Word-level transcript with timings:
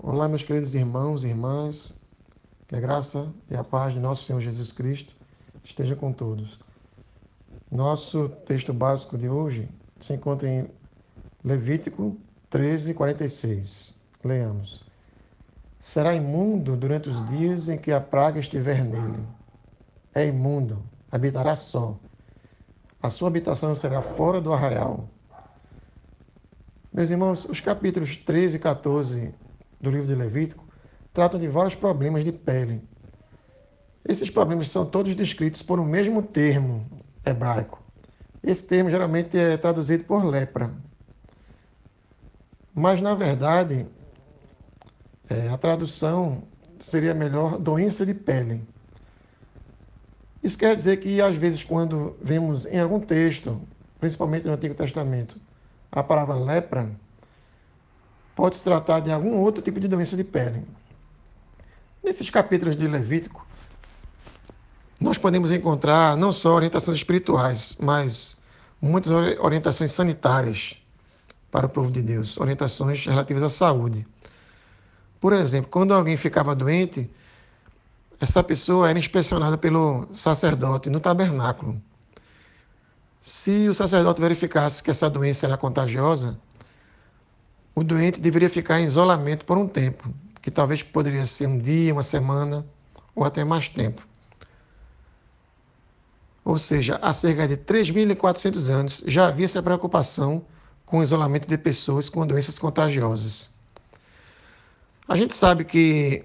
Olá, 0.00 0.28
meus 0.28 0.44
queridos 0.44 0.76
irmãos 0.76 1.24
e 1.24 1.26
irmãs, 1.26 1.92
que 2.68 2.76
a 2.76 2.80
graça 2.80 3.28
e 3.50 3.56
a 3.56 3.64
paz 3.64 3.92
de 3.92 3.98
nosso 3.98 4.24
Senhor 4.24 4.40
Jesus 4.40 4.70
Cristo 4.70 5.12
esteja 5.64 5.96
com 5.96 6.12
todos. 6.12 6.56
Nosso 7.68 8.28
texto 8.46 8.72
básico 8.72 9.18
de 9.18 9.28
hoje 9.28 9.68
se 9.98 10.14
encontra 10.14 10.48
em 10.48 10.70
Levítico 11.44 12.16
13, 12.48 12.94
46. 12.94 13.92
Leamos. 14.22 14.84
Será 15.82 16.14
imundo 16.14 16.76
durante 16.76 17.08
os 17.08 17.28
dias 17.28 17.68
em 17.68 17.76
que 17.76 17.90
a 17.90 18.00
praga 18.00 18.38
estiver 18.38 18.84
nele. 18.84 19.26
É 20.14 20.24
imundo, 20.24 20.80
habitará 21.10 21.56
só. 21.56 21.98
A 23.02 23.10
sua 23.10 23.26
habitação 23.26 23.74
será 23.74 24.00
fora 24.00 24.40
do 24.40 24.52
arraial. 24.52 25.08
Meus 26.92 27.10
irmãos, 27.10 27.44
os 27.46 27.60
capítulos 27.60 28.16
13 28.16 28.56
e 28.56 28.60
14 28.60 29.34
do 29.80 29.90
livro 29.90 30.06
de 30.06 30.14
Levítico 30.14 30.66
tratam 31.12 31.40
de 31.40 31.48
vários 31.48 31.74
problemas 31.74 32.24
de 32.24 32.32
pele. 32.32 32.82
Esses 34.06 34.30
problemas 34.30 34.70
são 34.70 34.86
todos 34.86 35.14
descritos 35.14 35.62
por 35.62 35.78
um 35.78 35.84
mesmo 35.84 36.22
termo 36.22 36.86
hebraico. 37.24 37.82
Esse 38.42 38.64
termo 38.64 38.88
geralmente 38.88 39.36
é 39.36 39.56
traduzido 39.56 40.04
por 40.04 40.24
lepra. 40.24 40.72
Mas, 42.74 43.00
na 43.00 43.14
verdade, 43.14 43.86
é, 45.28 45.48
a 45.48 45.58
tradução 45.58 46.42
seria 46.78 47.12
melhor 47.12 47.58
doença 47.58 48.06
de 48.06 48.14
pele. 48.14 48.66
Isso 50.42 50.56
quer 50.56 50.76
dizer 50.76 50.98
que, 50.98 51.20
às 51.20 51.34
vezes, 51.34 51.64
quando 51.64 52.16
vemos 52.22 52.64
em 52.66 52.78
algum 52.78 53.00
texto, 53.00 53.60
principalmente 53.98 54.46
no 54.46 54.52
Antigo 54.52 54.74
Testamento, 54.74 55.40
a 55.90 56.02
palavra 56.02 56.36
lepra, 56.36 56.88
pode 58.38 58.54
se 58.54 58.62
tratar 58.62 59.00
de 59.00 59.10
algum 59.10 59.36
outro 59.38 59.60
tipo 59.60 59.80
de 59.80 59.88
doença 59.88 60.16
de 60.16 60.22
pele. 60.22 60.64
Nesses 62.04 62.30
capítulos 62.30 62.76
de 62.76 62.86
Levítico, 62.86 63.44
nós 65.00 65.18
podemos 65.18 65.50
encontrar 65.50 66.16
não 66.16 66.30
só 66.30 66.54
orientações 66.54 66.98
espirituais, 66.98 67.76
mas 67.80 68.36
muitas 68.80 69.10
orientações 69.40 69.90
sanitárias 69.90 70.78
para 71.50 71.66
o 71.66 71.68
povo 71.68 71.90
de 71.90 72.00
Deus, 72.00 72.38
orientações 72.38 73.04
relativas 73.04 73.42
à 73.42 73.48
saúde. 73.48 74.06
Por 75.20 75.32
exemplo, 75.32 75.68
quando 75.68 75.92
alguém 75.92 76.16
ficava 76.16 76.54
doente, 76.54 77.10
essa 78.20 78.40
pessoa 78.44 78.88
era 78.88 79.00
inspecionada 79.00 79.58
pelo 79.58 80.06
sacerdote 80.14 80.88
no 80.88 81.00
tabernáculo. 81.00 81.82
Se 83.20 83.68
o 83.68 83.74
sacerdote 83.74 84.20
verificasse 84.20 84.80
que 84.80 84.92
essa 84.92 85.10
doença 85.10 85.44
era 85.44 85.56
contagiosa, 85.56 86.38
o 87.78 87.84
doente 87.84 88.20
deveria 88.20 88.50
ficar 88.50 88.80
em 88.80 88.86
isolamento 88.86 89.44
por 89.44 89.56
um 89.56 89.68
tempo, 89.68 90.12
que 90.42 90.50
talvez 90.50 90.82
poderia 90.82 91.24
ser 91.26 91.46
um 91.46 91.56
dia, 91.56 91.92
uma 91.92 92.02
semana 92.02 92.66
ou 93.14 93.24
até 93.24 93.44
mais 93.44 93.68
tempo. 93.68 94.04
Ou 96.44 96.58
seja, 96.58 96.98
há 97.00 97.14
cerca 97.14 97.46
de 97.46 97.56
3.400 97.56 98.68
anos 98.68 99.04
já 99.06 99.28
havia 99.28 99.44
essa 99.44 99.62
preocupação 99.62 100.44
com 100.84 100.98
o 100.98 101.02
isolamento 101.04 101.46
de 101.46 101.56
pessoas 101.56 102.08
com 102.08 102.26
doenças 102.26 102.58
contagiosas. 102.58 103.48
A 105.06 105.16
gente 105.16 105.36
sabe 105.36 105.64
que 105.64 106.24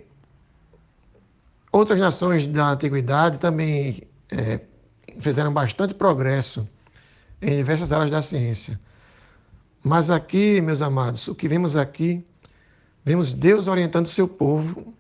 outras 1.71 1.99
nações 1.99 2.47
da 2.47 2.71
antiguidade 2.71 3.37
também 3.37 4.01
é, 4.31 4.59
fizeram 5.19 5.53
bastante 5.53 5.93
progresso 5.93 6.67
em 7.39 7.57
diversas 7.57 7.91
áreas 7.91 8.09
da 8.09 8.23
ciência. 8.23 8.79
Mas 9.83 10.09
aqui, 10.09 10.61
meus 10.61 10.81
amados, 10.81 11.27
o 11.27 11.35
que 11.35 11.45
vemos 11.45 11.75
aqui, 11.75 12.25
vemos 13.03 13.33
Deus 13.33 13.67
orientando 13.67 14.07
seu 14.07 14.29
povo, 14.29 14.93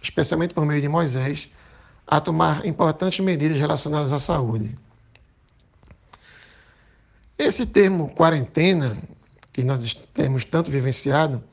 especialmente 0.00 0.54
por 0.54 0.64
meio 0.64 0.80
de 0.80 0.88
Moisés, 0.88 1.50
a 2.06 2.18
tomar 2.18 2.64
importantes 2.64 3.20
medidas 3.20 3.58
relacionadas 3.58 4.12
à 4.12 4.18
saúde. 4.18 4.74
Esse 7.36 7.66
termo 7.66 8.08
quarentena, 8.14 8.96
que 9.52 9.62
nós 9.62 9.94
temos 10.14 10.42
tanto 10.46 10.70
vivenciado, 10.70 11.44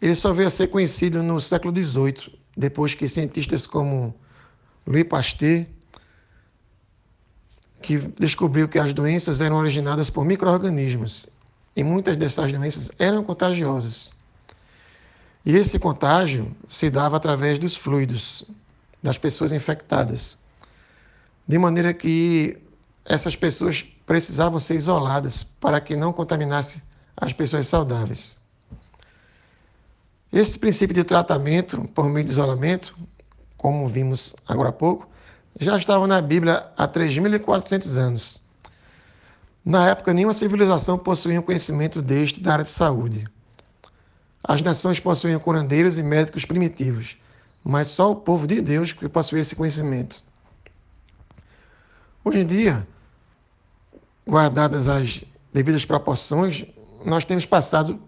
ele 0.00 0.14
só 0.14 0.32
veio 0.32 0.46
a 0.46 0.52
ser 0.52 0.68
conhecido 0.68 1.24
no 1.24 1.40
século 1.40 1.74
XVIII, 1.74 2.38
depois 2.56 2.94
que 2.94 3.08
cientistas 3.08 3.66
como 3.66 4.14
Louis 4.86 5.04
Pasteur 5.04 5.66
que 7.82 7.96
descobriu 7.96 8.68
que 8.68 8.78
as 8.78 8.92
doenças 8.92 9.40
eram 9.40 9.56
originadas 9.56 10.10
por 10.10 10.24
micro-organismos 10.24 11.28
e 11.74 11.84
muitas 11.84 12.16
dessas 12.16 12.52
doenças 12.52 12.90
eram 12.98 13.22
contagiosas. 13.24 14.12
E 15.44 15.54
esse 15.56 15.78
contágio 15.78 16.54
se 16.68 16.90
dava 16.90 17.16
através 17.16 17.58
dos 17.58 17.76
fluidos 17.76 18.44
das 19.02 19.16
pessoas 19.16 19.52
infectadas, 19.52 20.36
de 21.46 21.58
maneira 21.58 21.94
que 21.94 22.58
essas 23.04 23.34
pessoas 23.34 23.82
precisavam 24.04 24.60
ser 24.60 24.74
isoladas 24.74 25.42
para 25.42 25.80
que 25.80 25.96
não 25.96 26.12
contaminasse 26.12 26.82
as 27.16 27.32
pessoas 27.32 27.66
saudáveis. 27.66 28.38
Esse 30.32 30.58
princípio 30.58 30.94
de 30.94 31.04
tratamento 31.04 31.82
por 31.94 32.04
meio 32.10 32.26
de 32.26 32.32
isolamento, 32.32 32.94
como 33.56 33.88
vimos 33.88 34.36
agora 34.46 34.68
há 34.68 34.72
pouco, 34.72 35.08
já 35.58 35.76
estava 35.76 36.06
na 36.06 36.20
Bíblia 36.20 36.70
há 36.76 36.86
3.400 36.86 37.96
anos. 37.96 38.47
Na 39.68 39.86
época, 39.86 40.14
nenhuma 40.14 40.32
civilização 40.32 40.98
possuía 40.98 41.38
um 41.38 41.42
conhecimento 41.42 42.00
deste 42.00 42.40
da 42.40 42.54
área 42.54 42.64
de 42.64 42.70
saúde. 42.70 43.26
As 44.42 44.62
nações 44.62 44.98
possuíam 44.98 45.38
curandeiros 45.38 45.98
e 45.98 46.02
médicos 46.02 46.46
primitivos, 46.46 47.18
mas 47.62 47.88
só 47.88 48.10
o 48.10 48.16
povo 48.16 48.46
de 48.46 48.62
Deus 48.62 48.92
que 48.92 49.06
possuía 49.10 49.42
esse 49.42 49.54
conhecimento. 49.54 50.22
Hoje 52.24 52.38
em 52.38 52.46
dia, 52.46 52.88
guardadas 54.26 54.88
as 54.88 55.22
devidas 55.52 55.84
proporções, 55.84 56.64
nós 57.04 57.26
temos 57.26 57.44
passado 57.44 58.00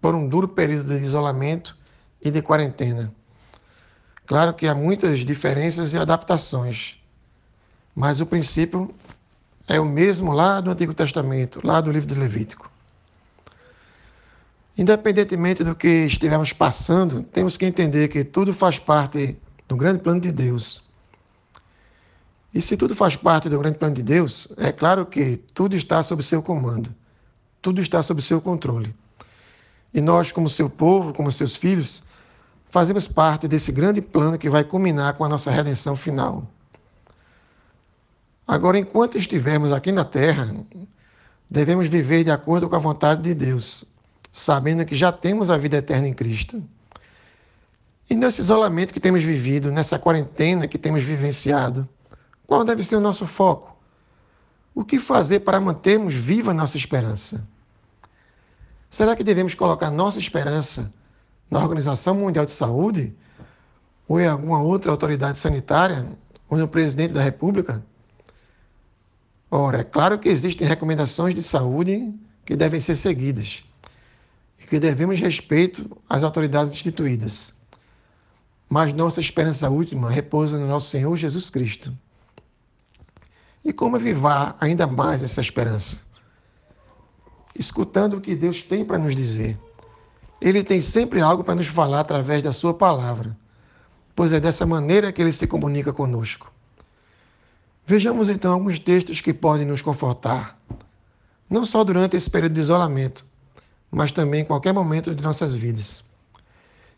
por 0.00 0.12
um 0.12 0.26
duro 0.26 0.48
período 0.48 0.92
de 0.92 1.04
isolamento 1.04 1.78
e 2.20 2.32
de 2.32 2.42
quarentena. 2.42 3.14
Claro 4.26 4.54
que 4.54 4.66
há 4.66 4.74
muitas 4.74 5.20
diferenças 5.20 5.92
e 5.92 5.96
adaptações, 5.96 6.96
mas 7.94 8.20
o 8.20 8.26
princípio 8.26 8.92
é 9.70 9.78
o 9.78 9.84
mesmo 9.84 10.32
lá 10.32 10.60
do 10.60 10.68
Antigo 10.68 10.92
Testamento, 10.92 11.64
lá 11.64 11.80
do 11.80 11.92
livro 11.92 12.08
de 12.08 12.14
Levítico. 12.16 12.68
Independentemente 14.76 15.62
do 15.62 15.76
que 15.76 16.06
estivermos 16.06 16.52
passando, 16.52 17.22
temos 17.22 17.56
que 17.56 17.64
entender 17.64 18.08
que 18.08 18.24
tudo 18.24 18.52
faz 18.52 18.80
parte 18.80 19.38
do 19.68 19.76
grande 19.76 20.00
plano 20.00 20.20
de 20.20 20.32
Deus. 20.32 20.82
E 22.52 22.60
se 22.60 22.76
tudo 22.76 22.96
faz 22.96 23.14
parte 23.14 23.48
do 23.48 23.60
grande 23.60 23.78
plano 23.78 23.94
de 23.94 24.02
Deus, 24.02 24.52
é 24.56 24.72
claro 24.72 25.06
que 25.06 25.36
tudo 25.54 25.76
está 25.76 26.02
sob 26.02 26.20
seu 26.24 26.42
comando, 26.42 26.92
tudo 27.62 27.80
está 27.80 28.02
sob 28.02 28.20
seu 28.22 28.40
controle. 28.40 28.92
E 29.94 30.00
nós, 30.00 30.32
como 30.32 30.48
seu 30.48 30.68
povo, 30.68 31.14
como 31.14 31.30
seus 31.30 31.54
filhos, 31.54 32.02
fazemos 32.70 33.06
parte 33.06 33.46
desse 33.46 33.70
grande 33.70 34.02
plano 34.02 34.36
que 34.36 34.50
vai 34.50 34.64
culminar 34.64 35.14
com 35.14 35.24
a 35.24 35.28
nossa 35.28 35.48
redenção 35.48 35.94
final. 35.94 36.50
Agora, 38.50 38.76
enquanto 38.76 39.16
estivermos 39.16 39.70
aqui 39.70 39.92
na 39.92 40.04
terra, 40.04 40.52
devemos 41.48 41.86
viver 41.86 42.24
de 42.24 42.32
acordo 42.32 42.68
com 42.68 42.74
a 42.74 42.80
vontade 42.80 43.22
de 43.22 43.32
Deus, 43.32 43.84
sabendo 44.32 44.84
que 44.84 44.96
já 44.96 45.12
temos 45.12 45.48
a 45.50 45.56
vida 45.56 45.76
eterna 45.76 46.08
em 46.08 46.12
Cristo. 46.12 46.60
E 48.10 48.16
nesse 48.16 48.40
isolamento 48.40 48.92
que 48.92 48.98
temos 48.98 49.22
vivido, 49.22 49.70
nessa 49.70 50.00
quarentena 50.00 50.66
que 50.66 50.78
temos 50.78 51.04
vivenciado, 51.04 51.88
qual 52.44 52.64
deve 52.64 52.82
ser 52.82 52.96
o 52.96 53.00
nosso 53.00 53.24
foco? 53.24 53.76
O 54.74 54.84
que 54.84 54.98
fazer 54.98 55.38
para 55.40 55.60
mantermos 55.60 56.12
viva 56.12 56.50
a 56.50 56.54
nossa 56.54 56.76
esperança? 56.76 57.46
Será 58.90 59.14
que 59.14 59.22
devemos 59.22 59.54
colocar 59.54 59.92
nossa 59.92 60.18
esperança 60.18 60.92
na 61.48 61.60
Organização 61.60 62.16
Mundial 62.16 62.44
de 62.44 62.50
Saúde, 62.50 63.14
ou 64.08 64.18
em 64.18 64.26
alguma 64.26 64.60
outra 64.60 64.90
autoridade 64.90 65.38
sanitária, 65.38 66.04
ou 66.48 66.58
no 66.58 66.66
presidente 66.66 67.14
da 67.14 67.22
República? 67.22 67.80
Ora, 69.50 69.80
é 69.80 69.84
claro 69.84 70.18
que 70.18 70.28
existem 70.28 70.66
recomendações 70.66 71.34
de 71.34 71.42
saúde 71.42 72.14
que 72.44 72.54
devem 72.54 72.80
ser 72.80 72.96
seguidas 72.96 73.64
e 74.58 74.66
que 74.66 74.78
devemos 74.78 75.18
respeito 75.18 75.98
às 76.08 76.22
autoridades 76.22 76.72
instituídas. 76.72 77.52
Mas 78.68 78.92
nossa 78.92 79.20
esperança 79.20 79.68
última 79.68 80.10
repousa 80.10 80.58
no 80.58 80.68
nosso 80.68 80.88
Senhor 80.90 81.16
Jesus 81.16 81.50
Cristo. 81.50 81.92
E 83.64 83.72
como 83.72 83.96
avivar 83.96 84.56
ainda 84.60 84.86
mais 84.86 85.22
essa 85.22 85.40
esperança? 85.40 85.98
Escutando 87.58 88.16
o 88.16 88.20
que 88.20 88.36
Deus 88.36 88.62
tem 88.62 88.84
para 88.84 88.98
nos 88.98 89.16
dizer 89.16 89.58
ele 90.40 90.64
tem 90.64 90.80
sempre 90.80 91.20
algo 91.20 91.44
para 91.44 91.54
nos 91.54 91.66
falar 91.66 92.00
através 92.00 92.42
da 92.42 92.52
Sua 92.52 92.72
palavra, 92.72 93.36
pois 94.16 94.32
é 94.32 94.40
dessa 94.40 94.64
maneira 94.64 95.12
que 95.12 95.20
ele 95.20 95.32
se 95.32 95.46
comunica 95.46 95.92
conosco. 95.92 96.50
Vejamos 97.86 98.28
então 98.28 98.52
alguns 98.52 98.78
textos 98.78 99.20
que 99.20 99.32
podem 99.32 99.66
nos 99.66 99.82
confortar, 99.82 100.58
não 101.48 101.64
só 101.64 101.82
durante 101.82 102.16
esse 102.16 102.30
período 102.30 102.54
de 102.54 102.60
isolamento, 102.60 103.24
mas 103.90 104.12
também 104.12 104.42
em 104.42 104.44
qualquer 104.44 104.72
momento 104.72 105.14
de 105.14 105.22
nossas 105.22 105.54
vidas. 105.54 106.04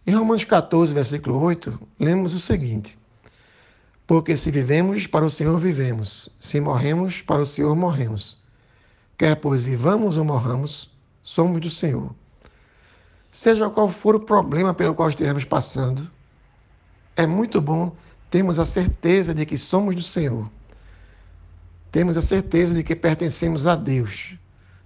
Em 0.07 0.15
Romanos 0.15 0.45
14, 0.45 0.93
versículo 0.93 1.41
8, 1.41 1.81
lemos 1.99 2.35
o 2.35 2.41
seguinte: 2.41 2.99
Porque 4.07 4.37
se 4.37 4.51
vivemos, 4.51 5.07
para 5.07 5.25
o 5.25 5.31
Senhor 5.31 5.59
vivemos, 5.59 6.29
se 6.41 6.61
morremos, 6.61 7.23
para 7.23 7.41
o 7.41 7.47
Senhor 7.47 7.75
morremos. 7.75 8.43
Quer 9.17 9.37
pois 9.37 9.65
vivamos 9.65 10.17
ou 10.17 10.25
morramos, 10.25 10.91
somos 11.23 11.61
do 11.61 11.71
Senhor. 11.71 12.13
Seja 13.31 13.71
qual 13.71 13.89
for 13.89 14.17
o 14.17 14.21
problema 14.21 14.75
pelo 14.75 14.95
qual 14.95 15.09
estivermos 15.09 15.45
passando, 15.45 16.11
é 17.17 17.27
muito 17.27 17.61
bom 17.61 17.95
termos 18.31 18.59
a 18.59 18.65
certeza 18.65 19.35
de 19.35 19.47
que 19.47 19.57
somos 19.57 19.95
do 19.95 20.03
Senhor. 20.03 20.51
Temos 21.93 22.17
a 22.17 22.23
certeza 22.23 22.75
de 22.75 22.83
que 22.83 22.97
pertencemos 22.97 23.67
a 23.67 23.77
Deus. 23.77 24.35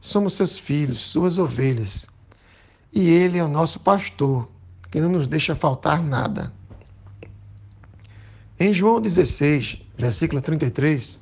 Somos 0.00 0.34
seus 0.34 0.58
filhos, 0.58 0.98
suas 0.98 1.38
ovelhas. 1.38 2.04
E 2.92 3.08
Ele 3.08 3.38
é 3.38 3.44
o 3.44 3.48
nosso 3.48 3.78
pastor, 3.78 4.48
que 4.90 5.00
não 5.00 5.10
nos 5.10 5.28
deixa 5.28 5.54
faltar 5.54 6.02
nada. 6.02 6.52
Em 8.58 8.72
João 8.72 9.00
16, 9.00 9.78
versículo 9.96 10.42
33, 10.42 11.20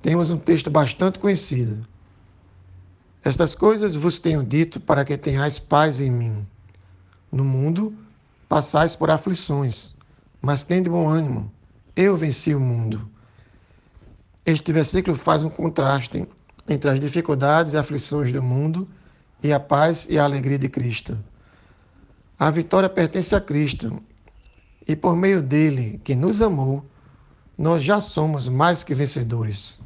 temos 0.00 0.30
um 0.30 0.38
texto 0.38 0.70
bastante 0.70 1.18
conhecido. 1.18 1.86
Estas 3.22 3.54
coisas 3.54 3.94
vos 3.94 4.18
tenho 4.18 4.42
dito 4.42 4.80
para 4.80 5.04
que 5.04 5.18
tenhais 5.18 5.58
paz 5.58 6.00
em 6.00 6.10
mim. 6.10 6.46
No 7.30 7.44
mundo 7.44 7.94
passais 8.48 8.96
por 8.96 9.10
aflições, 9.10 9.96
mas 10.40 10.62
tende 10.62 10.88
bom 10.88 11.06
ânimo. 11.06 11.52
Eu 11.94 12.16
venci 12.16 12.54
o 12.54 12.60
mundo. 12.60 13.10
Este 14.46 14.72
versículo 14.72 15.16
faz 15.16 15.42
um 15.42 15.50
contraste 15.50 16.24
entre 16.68 16.88
as 16.88 17.00
dificuldades 17.00 17.72
e 17.72 17.76
aflições 17.76 18.32
do 18.32 18.40
mundo 18.40 18.88
e 19.42 19.52
a 19.52 19.58
paz 19.58 20.06
e 20.08 20.20
a 20.20 20.24
alegria 20.24 20.56
de 20.56 20.68
Cristo. 20.68 21.18
A 22.38 22.48
vitória 22.48 22.88
pertence 22.88 23.34
a 23.34 23.40
Cristo 23.40 24.00
e 24.86 24.94
por 24.94 25.16
meio 25.16 25.42
dele, 25.42 26.00
que 26.04 26.14
nos 26.14 26.40
amou, 26.40 26.84
nós 27.58 27.82
já 27.82 28.00
somos 28.00 28.48
mais 28.48 28.84
que 28.84 28.94
vencedores. 28.94 29.80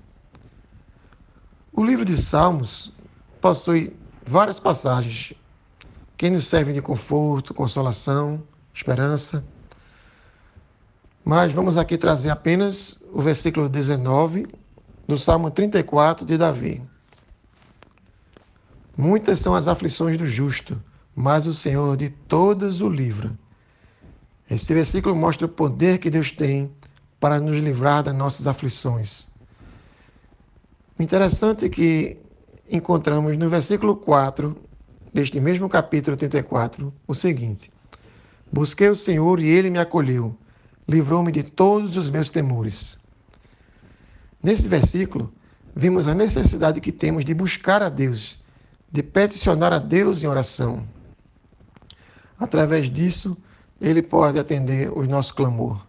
O 1.72 1.82
livro 1.82 2.04
de 2.04 2.20
Salmos 2.20 2.92
possui 3.40 3.96
várias 4.26 4.60
passagens 4.60 5.32
que 6.18 6.28
nos 6.28 6.46
servem 6.46 6.74
de 6.74 6.82
conforto, 6.82 7.54
consolação, 7.54 8.42
esperança. 8.74 9.42
Mas 11.24 11.52
vamos 11.52 11.76
aqui 11.76 11.98
trazer 11.98 12.30
apenas 12.30 13.02
o 13.12 13.20
versículo 13.20 13.68
19 13.68 14.46
do 15.06 15.18
Salmo 15.18 15.50
34 15.50 16.24
de 16.24 16.38
Davi. 16.38 16.82
Muitas 18.96 19.40
são 19.40 19.54
as 19.54 19.68
aflições 19.68 20.16
do 20.16 20.26
justo, 20.26 20.80
mas 21.14 21.46
o 21.46 21.54
Senhor 21.54 21.96
de 21.96 22.10
todas 22.10 22.80
o 22.80 22.88
livra. 22.88 23.30
Este 24.50 24.74
versículo 24.74 25.14
mostra 25.14 25.46
o 25.46 25.48
poder 25.48 25.98
que 25.98 26.10
Deus 26.10 26.30
tem 26.30 26.70
para 27.20 27.38
nos 27.38 27.56
livrar 27.56 28.02
das 28.02 28.14
nossas 28.14 28.46
aflições. 28.46 29.30
Interessante 30.98 31.66
é 31.66 31.68
que 31.68 32.18
encontramos 32.70 33.36
no 33.38 33.48
versículo 33.48 33.96
4 33.96 34.56
deste 35.12 35.40
mesmo 35.40 35.68
capítulo 35.68 36.16
34 36.16 36.92
o 37.06 37.14
seguinte: 37.14 37.70
Busquei 38.50 38.88
o 38.88 38.96
Senhor 38.96 39.40
e 39.40 39.48
ele 39.48 39.70
me 39.70 39.78
acolheu, 39.78 40.36
livrou-me 40.90 41.30
de 41.30 41.44
todos 41.44 41.96
os 41.96 42.10
meus 42.10 42.28
temores. 42.28 42.98
Nesse 44.42 44.66
versículo, 44.66 45.32
vimos 45.74 46.08
a 46.08 46.14
necessidade 46.14 46.80
que 46.80 46.90
temos 46.90 47.24
de 47.24 47.32
buscar 47.32 47.80
a 47.80 47.88
Deus, 47.88 48.42
de 48.90 49.00
peticionar 49.00 49.72
a 49.72 49.78
Deus 49.78 50.24
em 50.24 50.26
oração. 50.26 50.84
Através 52.36 52.90
disso, 52.90 53.36
Ele 53.80 54.02
pode 54.02 54.38
atender 54.40 54.90
o 54.90 55.06
nosso 55.06 55.32
clamor. 55.32 55.86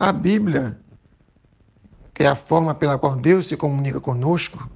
A 0.00 0.12
Bíblia, 0.12 0.76
que 2.12 2.24
é 2.24 2.26
a 2.26 2.34
forma 2.34 2.74
pela 2.74 2.98
qual 2.98 3.14
Deus 3.14 3.46
se 3.46 3.56
comunica 3.56 4.00
conosco, 4.00 4.68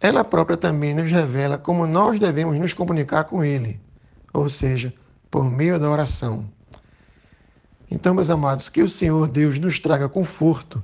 ela 0.00 0.22
própria 0.22 0.56
também 0.56 0.94
nos 0.94 1.10
revela 1.10 1.58
como 1.58 1.84
nós 1.84 2.20
devemos 2.20 2.56
nos 2.60 2.72
comunicar 2.72 3.24
com 3.24 3.42
Ele, 3.42 3.80
ou 4.32 4.48
seja, 4.48 4.94
por 5.28 5.44
meio 5.50 5.80
da 5.80 5.90
oração. 5.90 6.48
Então, 7.90 8.14
meus 8.14 8.30
amados, 8.30 8.68
que 8.68 8.82
o 8.82 8.88
Senhor 8.88 9.26
Deus 9.26 9.58
nos 9.58 9.80
traga 9.80 10.08
conforto 10.08 10.82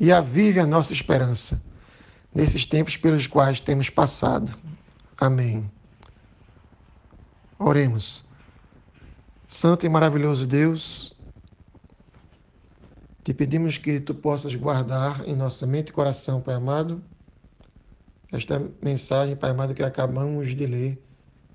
e 0.00 0.10
avive 0.10 0.58
a 0.58 0.66
nossa 0.66 0.92
esperança 0.92 1.62
nesses 2.34 2.66
tempos 2.66 2.96
pelos 2.96 3.26
quais 3.26 3.60
temos 3.60 3.88
passado. 3.88 4.52
Amém. 5.16 5.70
Oremos. 7.58 8.24
Santo 9.46 9.86
e 9.86 9.88
maravilhoso 9.88 10.46
Deus, 10.46 11.14
te 13.22 13.32
pedimos 13.32 13.78
que 13.78 14.00
tu 14.00 14.14
possas 14.14 14.54
guardar 14.54 15.22
em 15.28 15.36
nossa 15.36 15.64
mente 15.66 15.90
e 15.90 15.92
coração, 15.92 16.40
Pai 16.40 16.54
amado, 16.54 17.00
esta 18.32 18.60
mensagem, 18.82 19.36
Pai 19.36 19.50
amado, 19.50 19.74
que 19.74 19.82
acabamos 19.82 20.56
de 20.56 20.66
ler, 20.66 21.04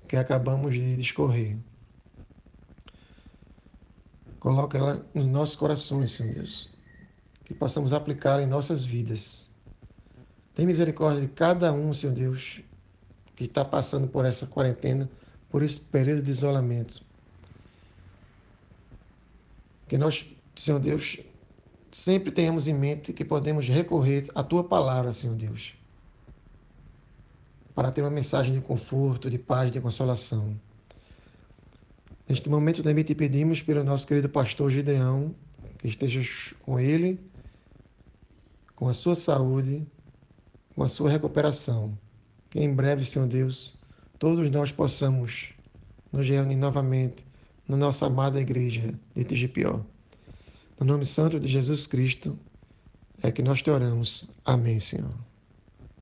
que 0.08 0.16
acabamos 0.16 0.72
de 0.72 0.96
discorrer. 0.96 1.58
Coloca 4.48 4.78
ela 4.78 5.06
nos 5.12 5.26
nossos 5.26 5.56
corações, 5.56 6.12
Senhor 6.12 6.32
Deus, 6.32 6.70
que 7.44 7.52
possamos 7.52 7.92
aplicar 7.92 8.40
em 8.40 8.46
nossas 8.46 8.82
vidas. 8.82 9.50
Tem 10.54 10.64
misericórdia 10.64 11.20
de 11.20 11.28
cada 11.28 11.70
um, 11.70 11.92
Senhor 11.92 12.14
Deus, 12.14 12.62
que 13.36 13.44
está 13.44 13.62
passando 13.62 14.08
por 14.08 14.24
essa 14.24 14.46
quarentena, 14.46 15.06
por 15.50 15.62
esse 15.62 15.78
período 15.78 16.22
de 16.22 16.30
isolamento. 16.30 17.04
Que 19.86 19.98
nós, 19.98 20.24
Senhor 20.56 20.80
Deus, 20.80 21.18
sempre 21.92 22.32
tenhamos 22.32 22.66
em 22.66 22.72
mente 22.72 23.12
que 23.12 23.26
podemos 23.26 23.68
recorrer 23.68 24.30
à 24.34 24.42
Tua 24.42 24.64
palavra, 24.64 25.12
Senhor 25.12 25.36
Deus, 25.36 25.74
para 27.74 27.92
ter 27.92 28.00
uma 28.00 28.08
mensagem 28.08 28.54
de 28.54 28.62
conforto, 28.62 29.28
de 29.28 29.38
paz, 29.38 29.70
de 29.70 29.78
consolação. 29.78 30.58
Neste 32.28 32.48
momento 32.48 32.82
também 32.82 33.04
te 33.04 33.14
pedimos 33.14 33.62
pelo 33.62 33.82
nosso 33.82 34.06
querido 34.06 34.28
pastor 34.28 34.70
Gideão, 34.70 35.34
que 35.78 35.88
esteja 35.88 36.20
com 36.60 36.78
ele, 36.78 37.18
com 38.76 38.86
a 38.86 38.92
sua 38.92 39.14
saúde, 39.14 39.86
com 40.74 40.82
a 40.82 40.88
sua 40.88 41.08
recuperação. 41.10 41.98
Que 42.50 42.60
em 42.60 42.74
breve, 42.74 43.04
Senhor 43.04 43.26
Deus, 43.26 43.78
todos 44.18 44.50
nós 44.50 44.70
possamos 44.70 45.54
nos 46.12 46.28
reunir 46.28 46.56
novamente 46.56 47.24
na 47.66 47.76
nossa 47.76 48.06
amada 48.06 48.40
igreja 48.40 48.98
de 49.14 49.24
Tigipió. 49.24 49.84
No 50.78 50.86
nome 50.86 51.06
santo 51.06 51.40
de 51.40 51.48
Jesus 51.48 51.86
Cristo 51.86 52.38
é 53.22 53.32
que 53.32 53.42
nós 53.42 53.62
te 53.62 53.70
oramos. 53.70 54.30
Amém, 54.44 54.80
Senhor. 54.80 55.27